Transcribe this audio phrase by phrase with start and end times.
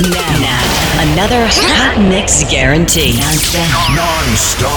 [0.00, 3.12] Now, another hot mix guarantee.
[3.94, 4.70] Non-stop.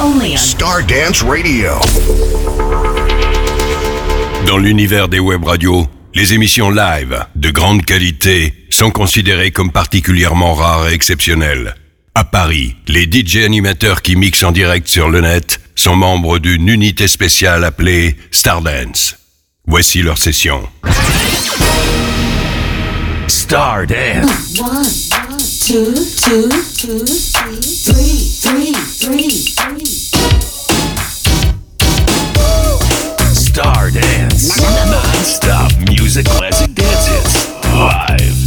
[0.00, 1.72] Only on Star Dance Radio.
[4.46, 10.54] Dans l'univers des web radios, les émissions live de grande qualité sont considérées comme particulièrement
[10.54, 11.74] rares et exceptionnelles.
[12.14, 16.68] À Paris, les DJ animateurs qui mixent en direct sur le net sont membres d'une
[16.68, 19.16] unité spéciale appelée Stardance.
[19.66, 20.66] Voici leur session.
[23.46, 24.60] Stardance.
[24.60, 24.82] One,
[25.62, 29.86] two, two, two, three, three, three, three.
[33.30, 34.60] Stardance.
[34.90, 37.48] Non-stop music classic dance hits.
[37.72, 38.45] Live.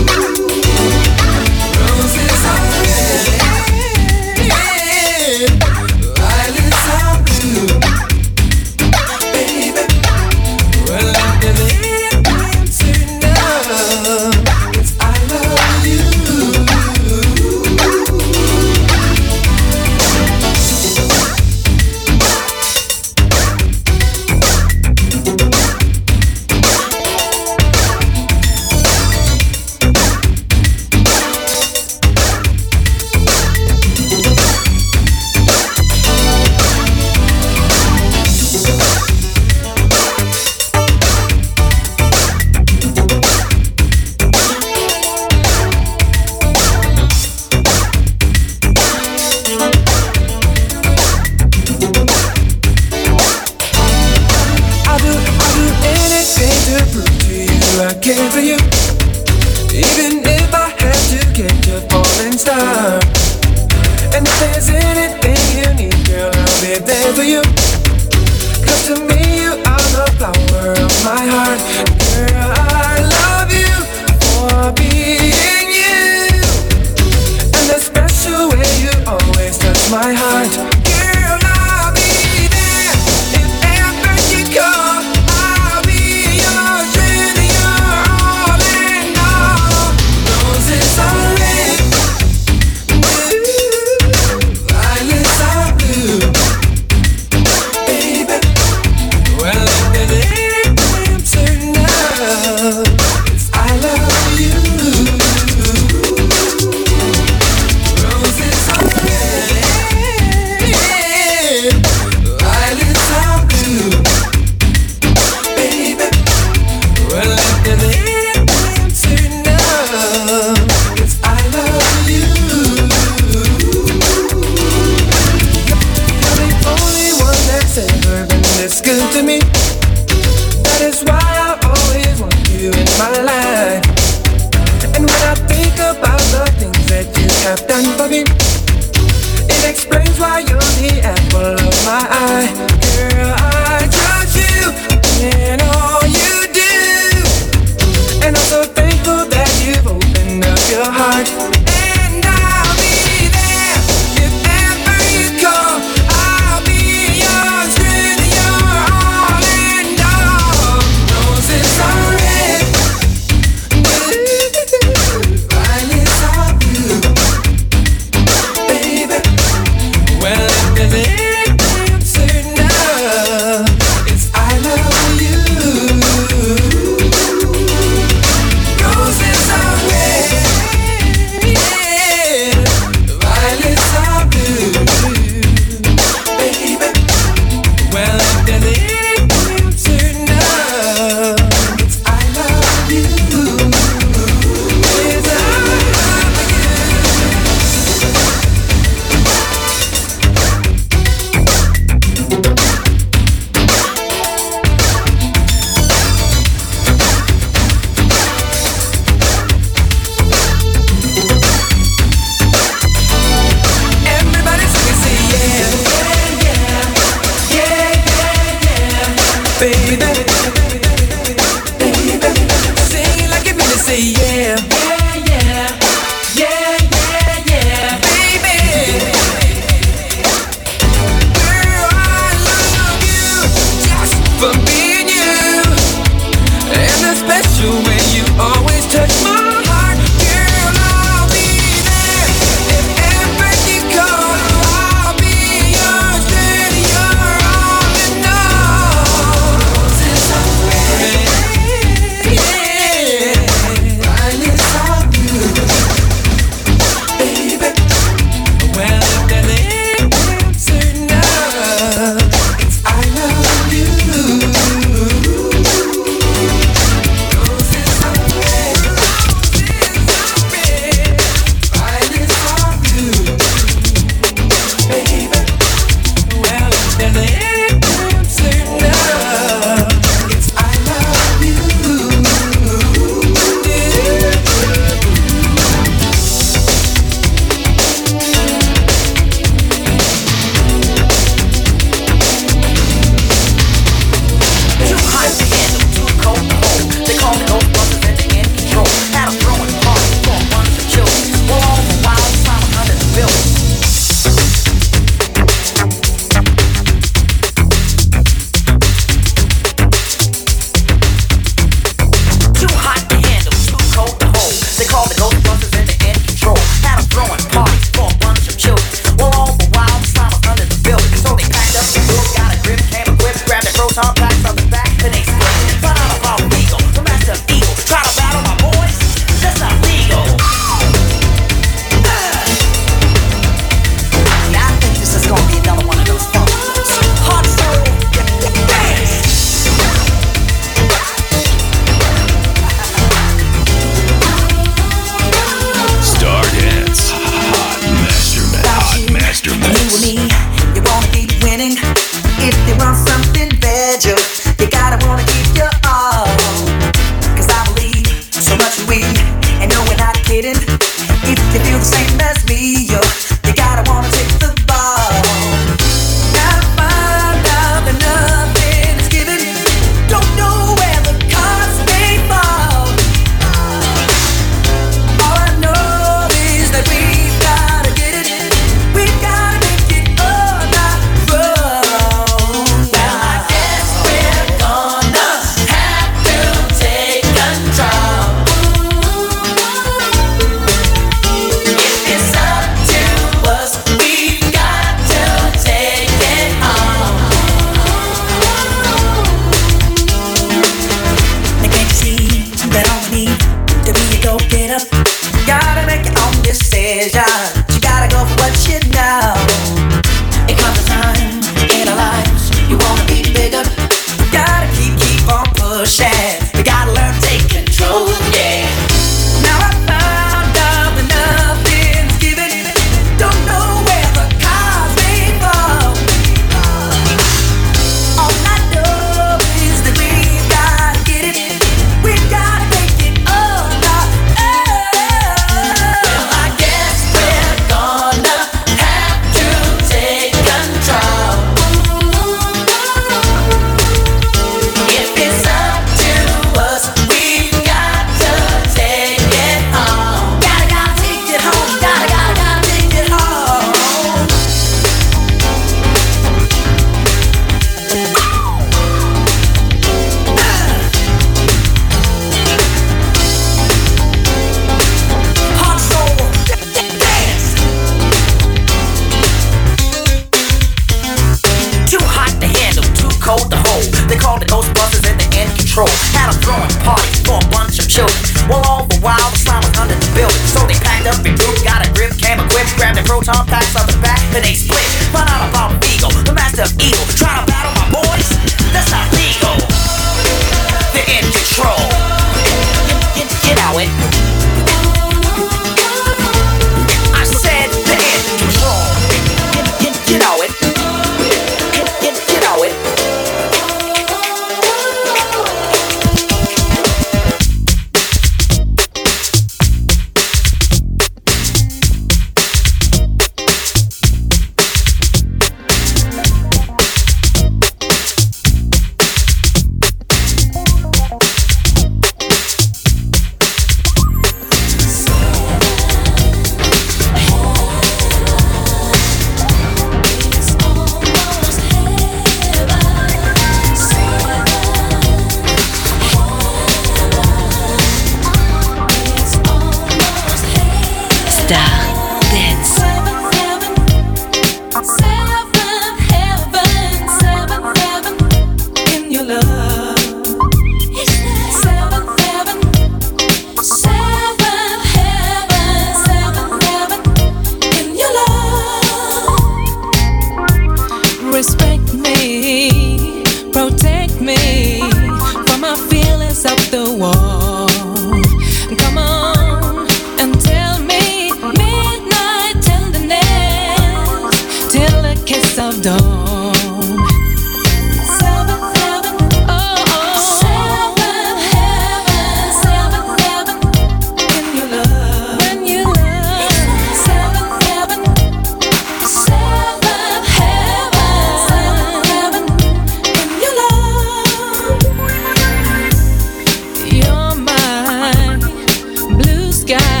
[599.71, 600.00] Sky.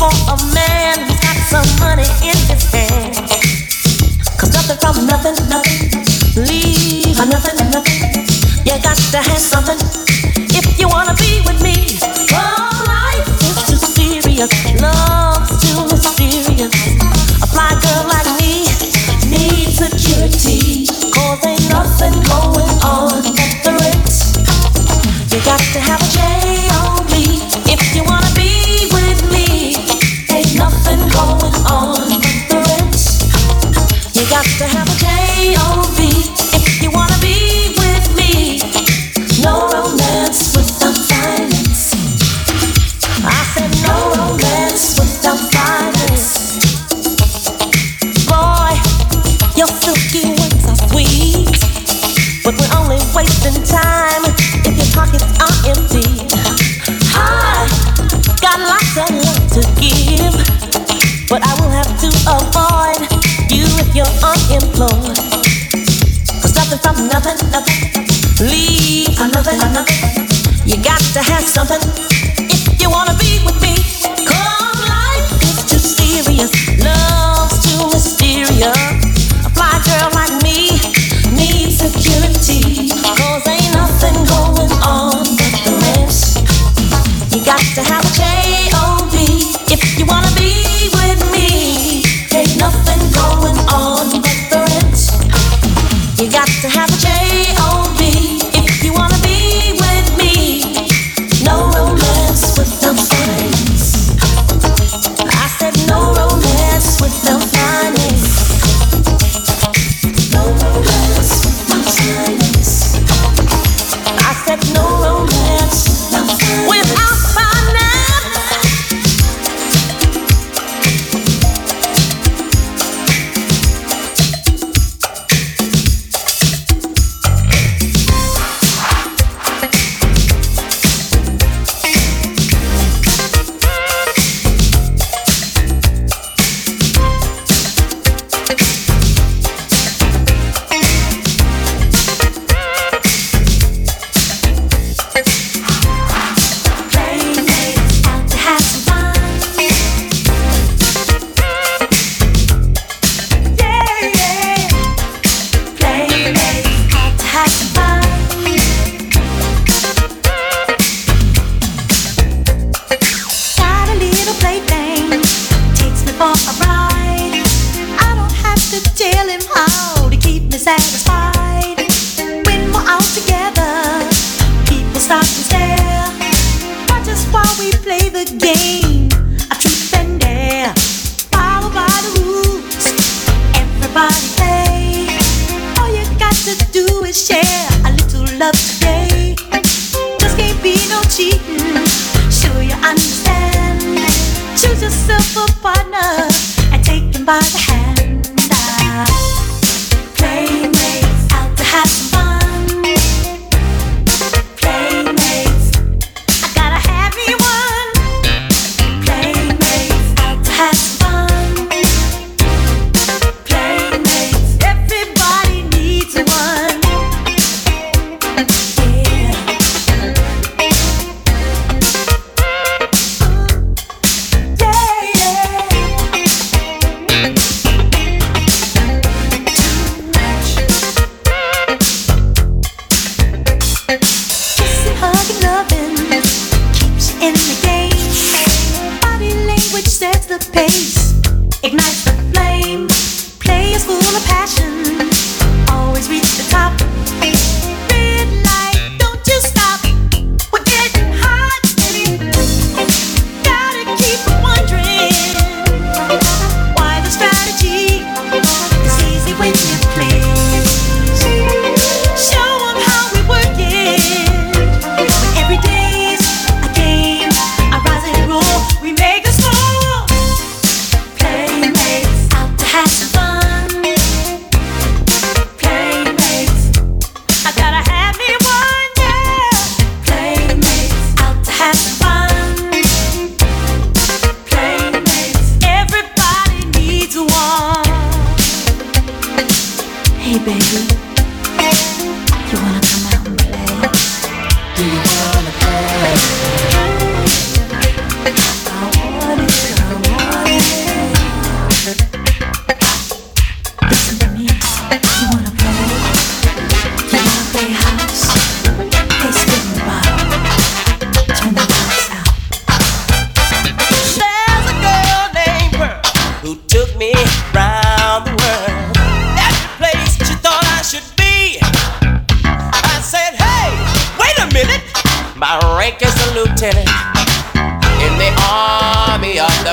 [0.00, 3.14] for a man who's got some money in his hand.
[4.40, 5.90] Cause nothing from nothing, nothing.
[6.48, 8.24] Leave nothing, nothing.
[8.64, 9.89] You got to have something.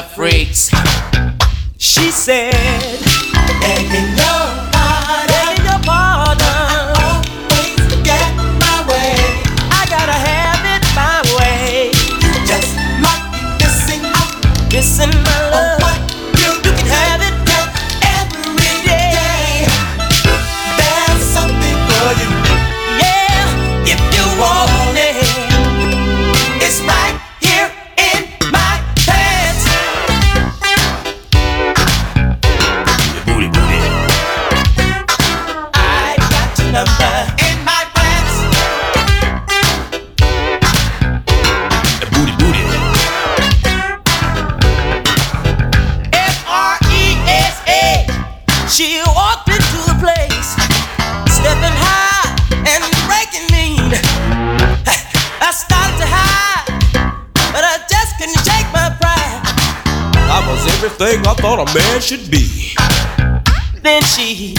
[0.08, 0.72] freaks.
[1.78, 2.54] She said,
[3.62, 4.47] Let me know.
[61.38, 62.74] thought a man should be.
[63.84, 64.56] Then she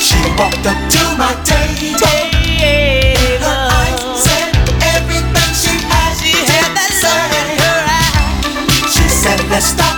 [0.00, 1.98] she walked up to my table.
[2.58, 3.48] table.
[4.16, 4.50] Said
[4.96, 6.16] everything she had.
[8.90, 9.97] She said, Let's stop.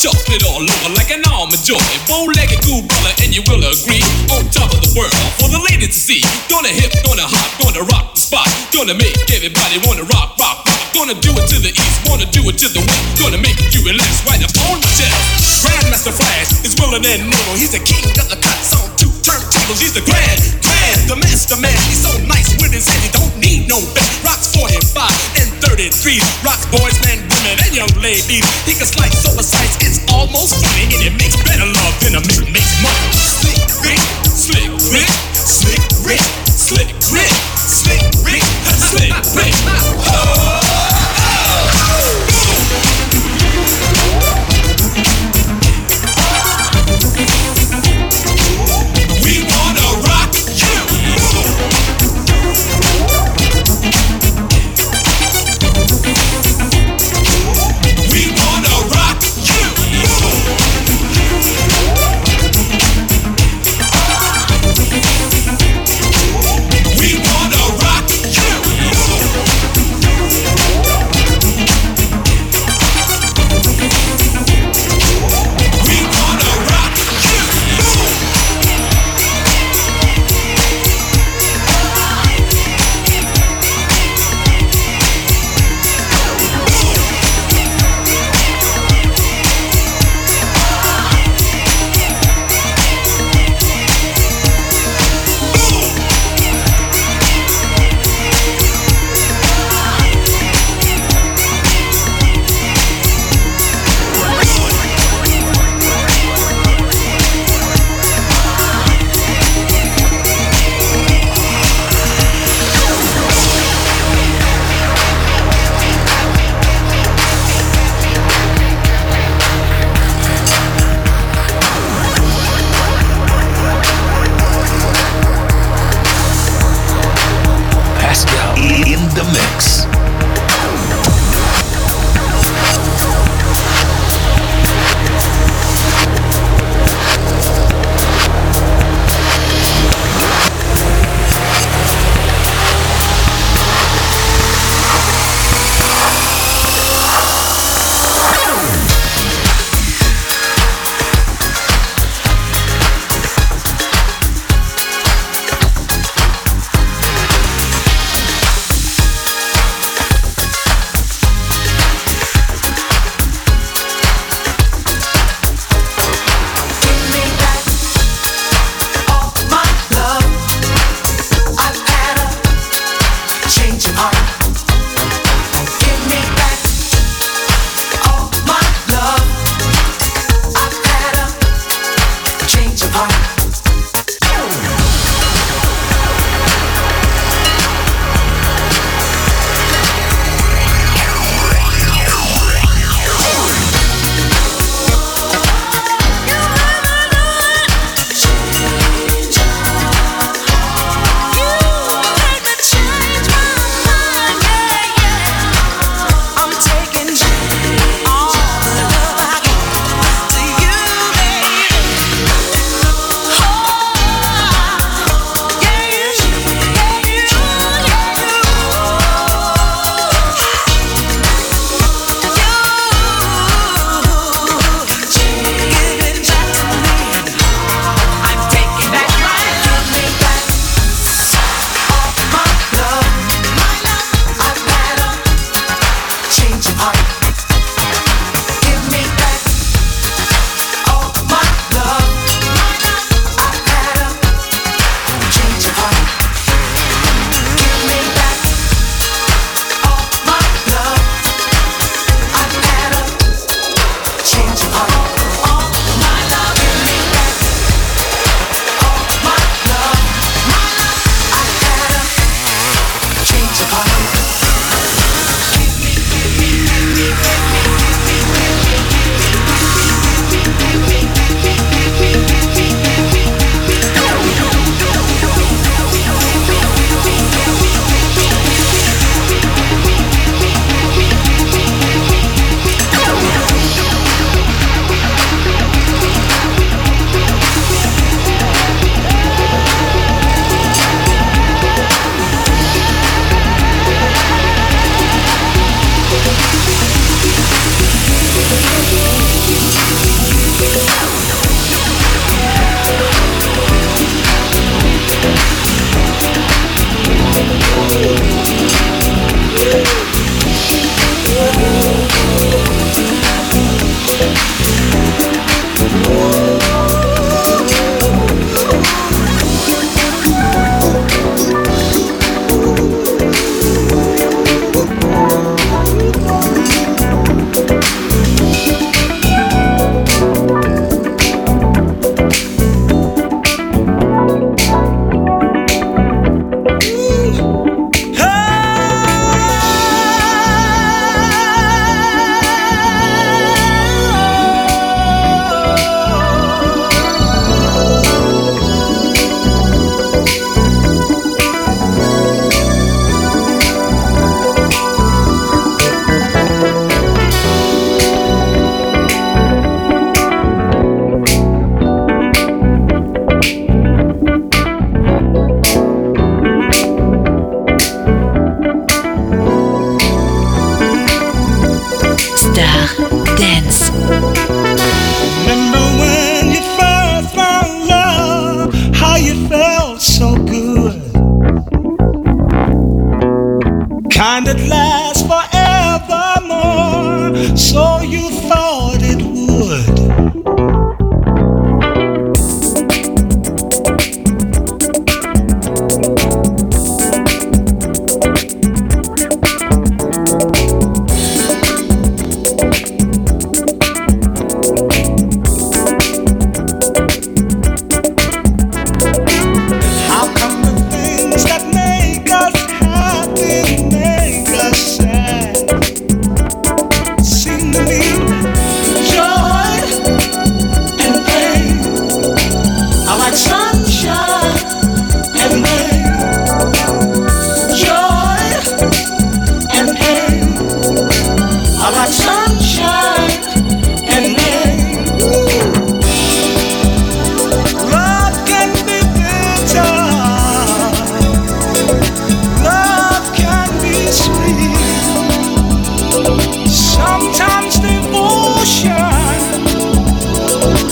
[0.00, 1.76] chuckle it all over like an armadillo.
[2.08, 4.00] Bow-legged cool brother, and you will agree.
[4.32, 6.24] On top of the world for the lady to see.
[6.48, 8.48] Gonna hip, gonna hop, gonna rock the spot.
[8.72, 10.80] Gonna make everybody wanna rock, rock, rock.
[10.96, 13.04] Gonna do it to the east, wanna do it to the west.
[13.20, 15.68] Gonna make you relax right up on the chest.
[15.68, 17.56] Grandmaster Flash is willing and able.
[17.60, 18.99] He's the king of the cuts on
[19.30, 21.74] turntables, he's the grand, grand, the master man.
[21.86, 24.10] He's so nice with his head, he don't need no belt.
[24.26, 25.06] Rocks 45
[25.38, 26.18] and 33.
[26.42, 28.42] Rocks boys, men, women, and young ladies.
[28.66, 30.90] He can slice oversights, it's almost funny.
[30.90, 33.10] And it makes better love than a mix makes money.
[33.14, 40.09] Slick Rick, Slick Rick, Slick Rick, Slick Rick, Slick Rick, Slick Rick.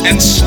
[0.09, 0.38] and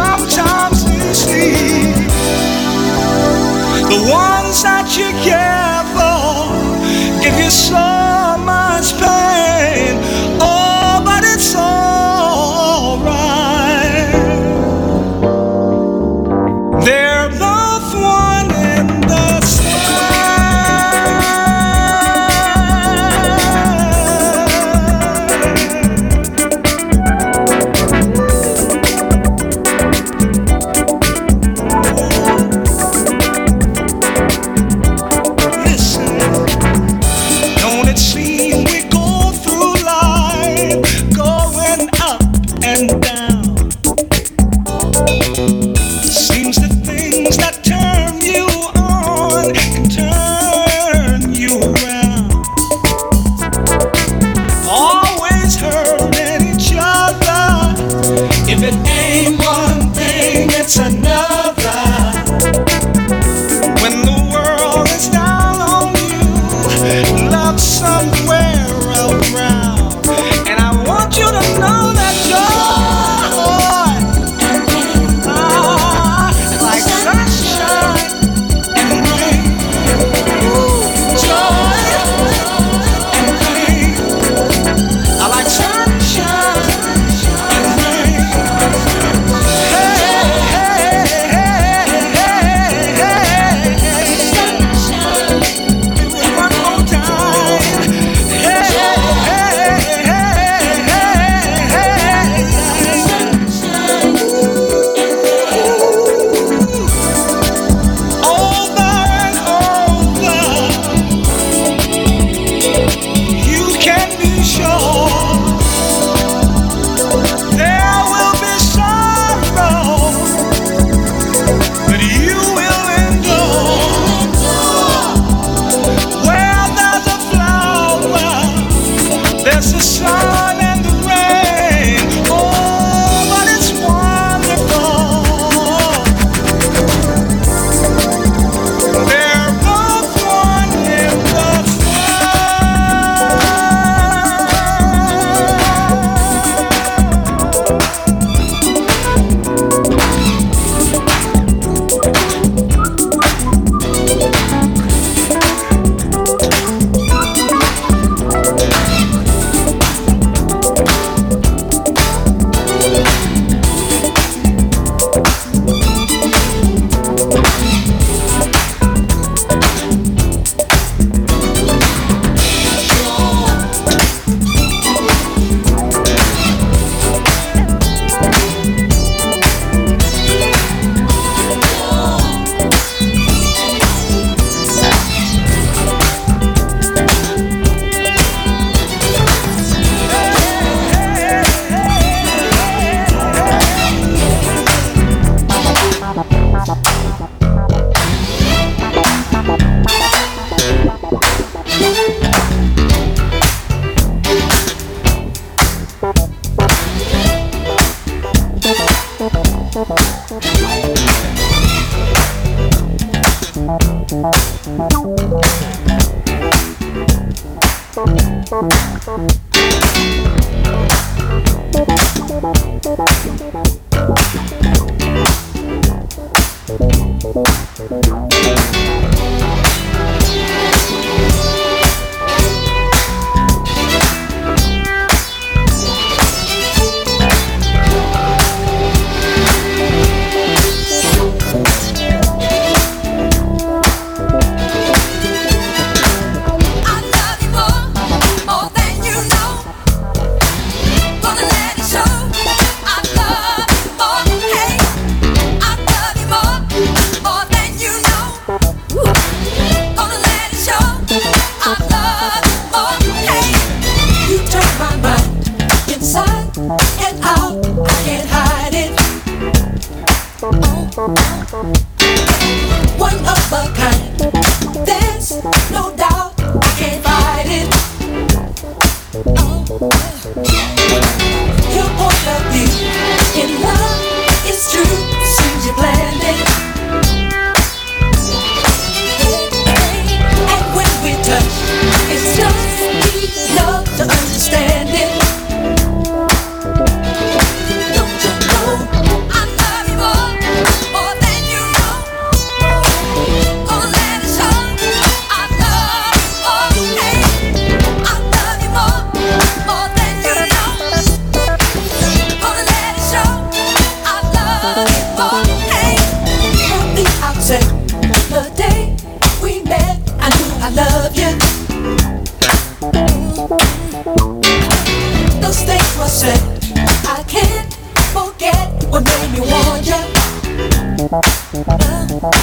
[332.21, 332.37] Love's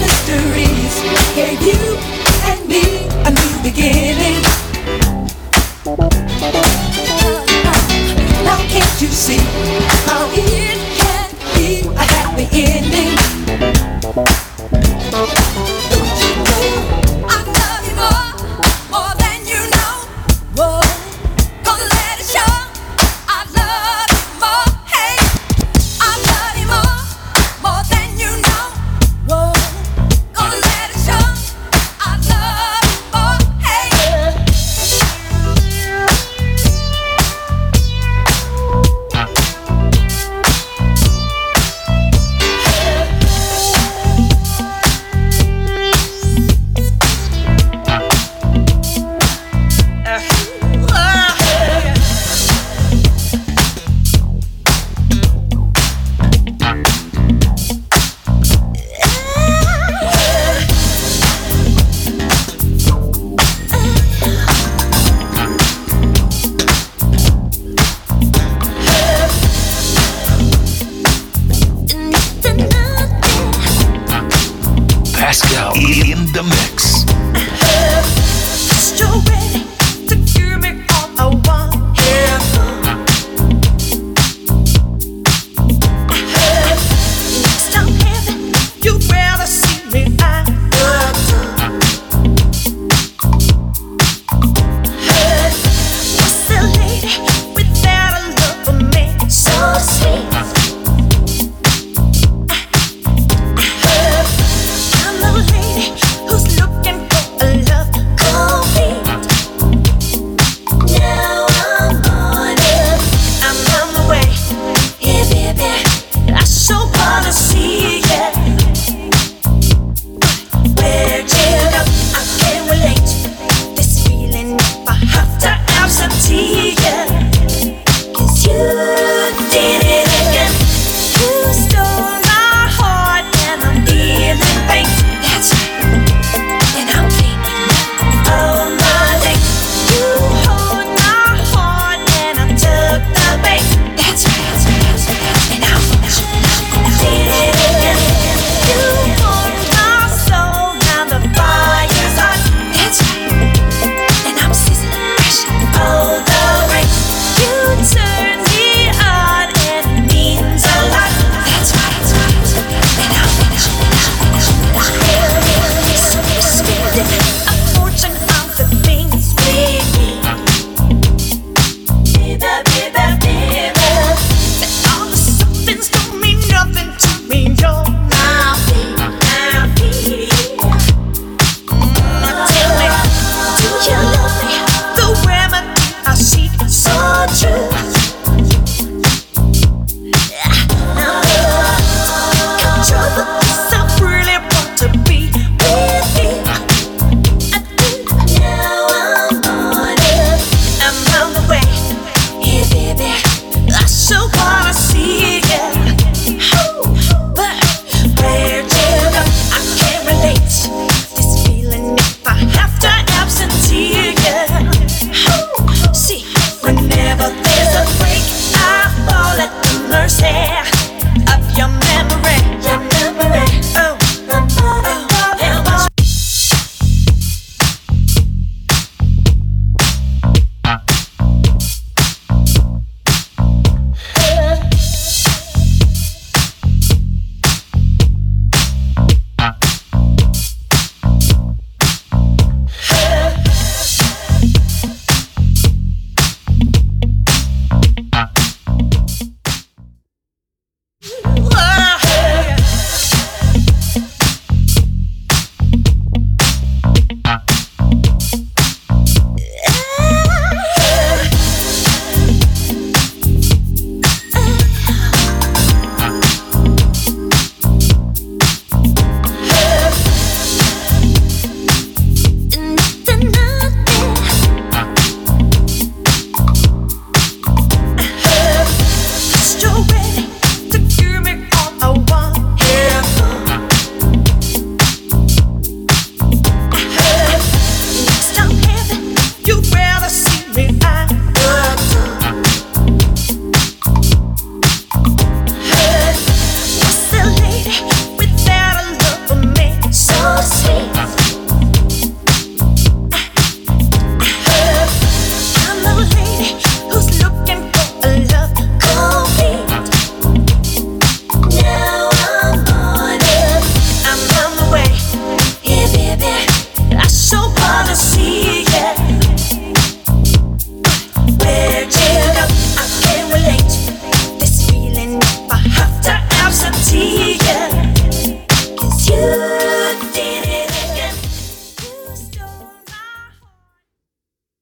[0.00, 0.94] mysteries
[1.36, 1.96] gave you
[2.50, 4.42] and me a new beginning.
[8.42, 9.38] Now can't you see
[10.06, 13.14] how it can be a happy ending?